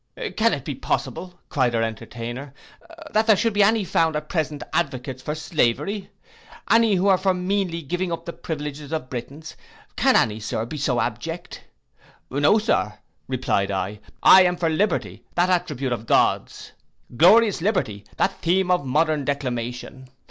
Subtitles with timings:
[0.35, 2.55] 'Can it be possible,' cried our entertainer,
[3.11, 6.09] 'that there should be any found at present advocates for slavery?
[6.71, 9.55] Any who are for meanly giving up the privileges of Britons?
[9.95, 11.61] Can any, Sir, be so abject?'
[12.31, 12.93] 'No, Sir,'
[13.27, 16.71] replied I, 'I am for liberty, that attribute of Gods!
[17.15, 18.03] Glorious liberty!
[18.17, 20.09] that theme of modern declamation.